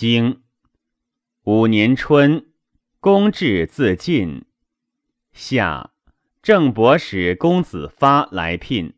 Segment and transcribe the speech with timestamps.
[0.00, 0.40] 经
[1.42, 2.46] 五年春，
[3.00, 4.46] 公至自尽。
[5.30, 5.90] 夏，
[6.40, 8.94] 郑伯使公子发来聘。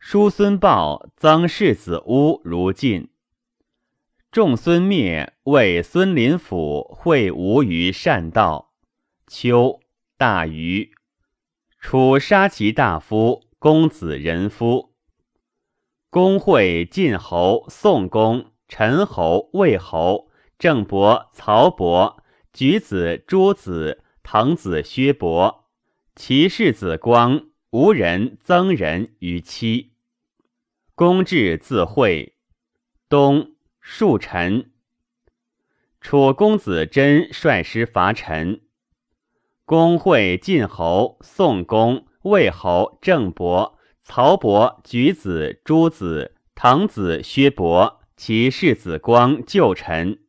[0.00, 3.08] 叔孙豹曾世子乌如晋。
[4.32, 8.72] 仲孙灭为孙林甫会吴于善道。
[9.28, 9.78] 秋，
[10.16, 10.90] 大禹。
[11.78, 14.92] 楚杀其大夫公子仁夫。
[16.10, 18.50] 公会晋侯、宋公。
[18.68, 22.22] 陈侯、魏侯、郑伯、曹伯、
[22.52, 25.66] 举子、朱子、滕子、薛伯，
[26.16, 29.92] 其世子光、吴人、曾人于妻。
[30.94, 32.36] 公至自会。
[33.08, 34.72] 冬，数臣。
[36.00, 38.62] 楚公子真率师伐陈。
[39.64, 48.03] 公会晋侯、宋公、魏侯、郑伯、曹伯、举子、朱子、滕子、薛伯。
[48.16, 50.20] 其世子光旧臣。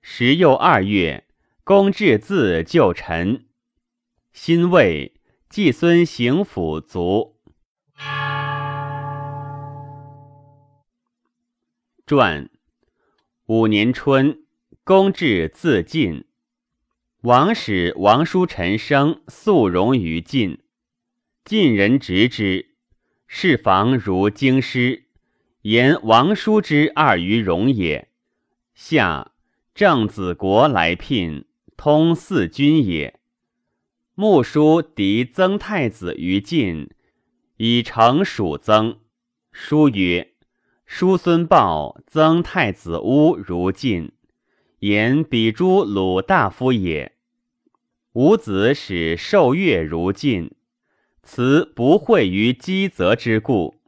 [0.00, 1.26] 时又二月，
[1.64, 3.46] 公至自旧臣。
[4.32, 7.40] 辛未，季孙行府卒。
[12.06, 12.48] 传
[13.46, 14.44] 五年春，
[14.84, 16.24] 公至自尽。
[17.22, 20.62] 王使王叔臣生素容于晋，
[21.44, 22.76] 晋人执之，
[23.26, 25.09] 事房如京师。
[25.62, 28.08] 言王叔之二于戎也。
[28.74, 29.32] 夏，
[29.74, 31.44] 郑子国来聘，
[31.76, 33.20] 通四君也。
[34.14, 36.88] 穆叔敌曾太子于晋，
[37.58, 39.00] 以成属曾。
[39.52, 40.32] 书曰：
[40.86, 44.12] 叔孙豹、曾太子乌如晋，
[44.78, 47.12] 言比诸鲁大夫也。
[48.14, 50.52] 吾子使受乐如晋，
[51.22, 53.79] 此不讳于积泽之故。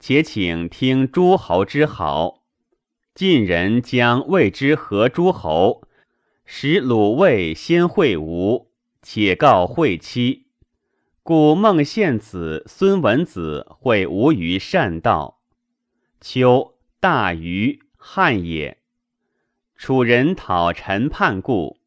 [0.00, 2.42] 且请听诸侯之好，
[3.14, 5.86] 晋人将谓之何诸侯，
[6.46, 10.46] 使鲁卫先会吴，且告会妻。
[11.22, 15.42] 故孟献子孙文子会吴于善道。
[16.18, 18.78] 秋，大禹，汉也。
[19.76, 21.78] 楚人讨陈叛故，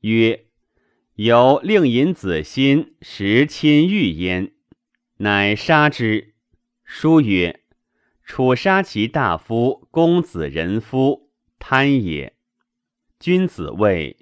[0.00, 0.46] 曰
[1.14, 4.52] ：“有令尹子心食亲欲焉，
[5.18, 6.34] 乃杀之。”
[6.84, 7.60] 书曰。
[8.32, 12.34] 楚杀其大夫公子仁夫，贪也。
[13.18, 14.18] 君子谓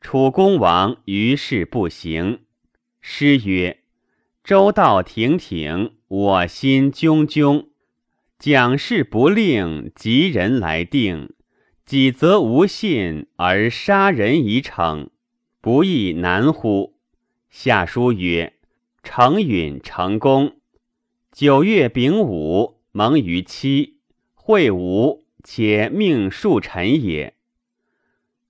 [0.00, 2.40] 楚公王于是不行。
[3.00, 3.84] 诗曰
[4.42, 7.68] ：“周道亭亭，我心炯炯。
[8.36, 11.32] 讲事不令，吉人来定。
[11.86, 15.10] 己则无信而杀人以逞，
[15.60, 16.96] 不亦难乎？”
[17.48, 18.54] 下书曰
[19.04, 20.56] ：“成允成功。
[21.30, 23.96] 九月丙午。”蒙于妻，
[24.34, 27.34] 会吴，且命庶臣也。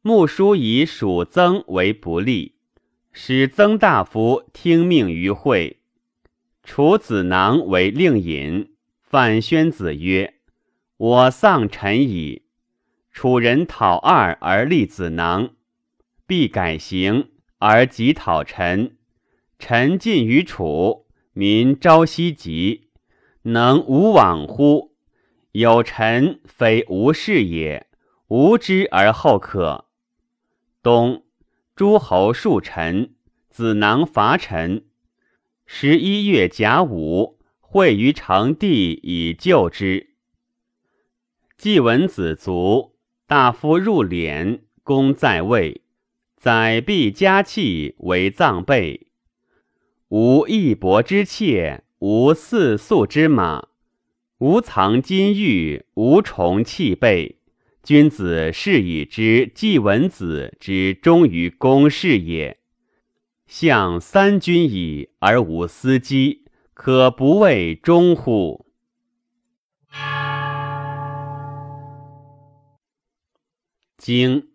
[0.01, 2.57] 穆叔以属曾为不利，
[3.13, 5.79] 使曾大夫听命于会。
[6.65, 10.35] 楚子囊为令尹，范宣子曰
[10.99, 12.43] ：“我丧臣矣。”
[13.13, 15.51] 楚人讨二而立子囊，
[16.27, 18.97] 必改行而即讨臣。
[19.61, 22.89] 臣尽于楚，民朝夕急。
[23.43, 24.93] 能无往乎？
[25.53, 27.87] 有臣非无事也，
[28.29, 29.87] 无知而后可。
[30.83, 31.25] 冬，
[31.75, 33.15] 诸侯数臣，
[33.51, 34.87] 子囊伐陈。
[35.67, 40.15] 十一月甲午，会于成帝以救之。
[41.59, 42.95] 季文子卒，
[43.27, 45.83] 大夫入殓，公在位，
[46.37, 49.09] 载璧家器为葬备。
[50.09, 51.85] 无义薄之妾。
[52.05, 53.69] 无四素之马，
[54.39, 57.39] 无藏金玉，无重器备。
[57.85, 62.59] 君子是以知季文子之忠于公事也。
[63.47, 68.67] 相三军矣，而无私机，可不谓忠乎？
[73.97, 74.49] 经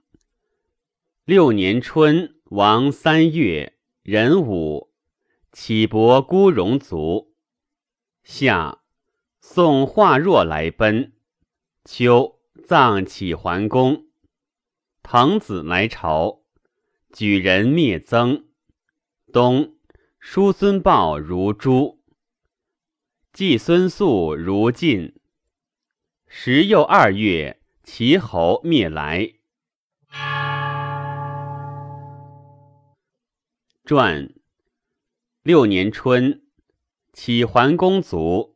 [1.24, 3.72] 六年春，王三月，
[4.04, 4.90] 壬午，
[5.54, 7.37] 启伯孤戎卒。
[8.30, 8.80] 夏，
[9.40, 11.14] 宋华若来奔。
[11.86, 14.08] 秋，葬启桓公。
[15.02, 16.42] 滕子来朝，
[17.14, 18.50] 举人灭曾。
[19.32, 19.78] 冬，
[20.20, 22.04] 叔孙豹如朱，
[23.32, 25.16] 季孙宿如晋。
[26.28, 29.36] 时又二月，齐侯灭来。
[33.86, 34.34] 传
[35.44, 36.44] 六年春。
[37.20, 38.56] 启桓公卒，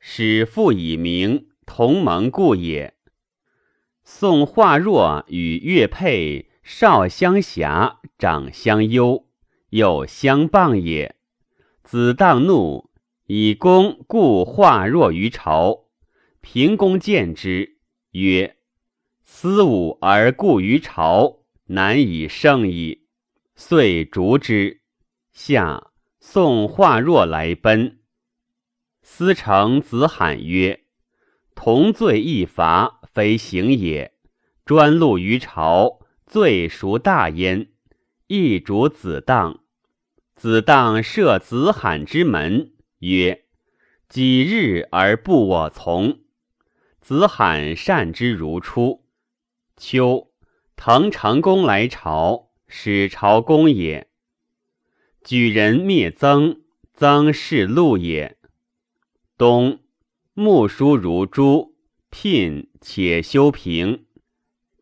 [0.00, 2.94] 使父以名同盟故也。
[4.02, 9.28] 宋化若与乐佩少相狎，长相忧，
[9.70, 11.14] 又相傍也。
[11.84, 12.90] 子当怒，
[13.26, 15.84] 以公故化若于朝。
[16.40, 17.76] 平公见之，
[18.10, 18.56] 曰
[19.22, 23.04] ：“思武而故于朝，难以胜矣。”
[23.54, 24.80] 遂逐之。
[25.32, 25.92] 下
[26.26, 27.98] 宋化若来奔。
[29.02, 30.84] 司成子罕曰
[31.54, 34.14] ：“同罪一罚，非刑也。
[34.64, 37.68] 专录于朝，罪孰大焉？
[38.26, 39.60] 亦主子当。
[40.34, 43.44] 子当设子罕之门，曰
[44.08, 46.20] ：‘几日而不我从？’
[47.02, 49.04] 子罕善之如初。
[49.76, 50.32] 秋，
[50.74, 54.08] 滕成公来朝，使朝公也。
[55.24, 56.60] 举人灭曾，
[56.92, 58.36] 曾是禄也。
[59.38, 59.78] 冬，
[60.34, 61.76] 木书如珠，
[62.10, 64.04] 聘且修平。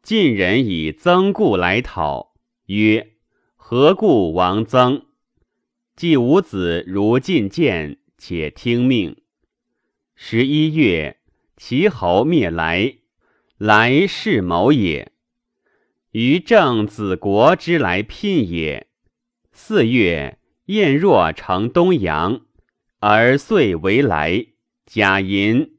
[0.02, 2.34] 晋人以曾故来讨，
[2.66, 3.12] 曰
[3.54, 5.06] ：“何故亡曾？”
[5.94, 9.22] 既无子如进谏，且听命。
[10.16, 11.20] 十一月，
[11.56, 12.96] 齐侯灭来，
[13.58, 15.12] 来是谋也。
[16.10, 18.88] 于正子国之来聘也。
[19.52, 22.42] 四月，晏若乘东阳。
[23.00, 24.46] 而遂为来，
[24.86, 25.76] 贾银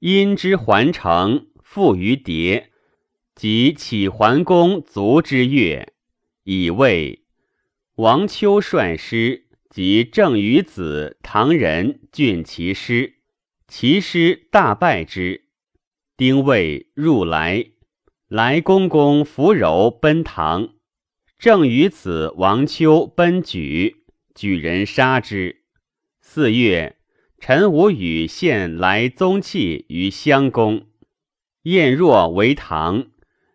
[0.00, 2.64] 因之还城，复于迭，
[3.34, 5.92] 及启桓公卒之月，
[6.44, 7.24] 以为
[7.96, 13.16] 王丘率师，及郑于子唐人郡其师，
[13.68, 15.44] 其师大败之。
[16.16, 17.66] 丁未入来，
[18.28, 20.70] 来公公扶柔奔唐，
[21.42, 25.64] 正于子王丘奔举，举人杀之。
[26.20, 26.98] 四月，
[27.40, 30.86] 陈武与献来宗器于襄公，
[31.62, 33.08] 晏若为唐。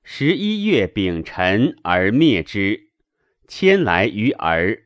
[0.04, 2.90] 十一月丙辰而灭之，
[3.48, 4.84] 迁来于儿。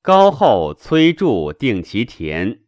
[0.00, 2.60] 高后崔杼定其田。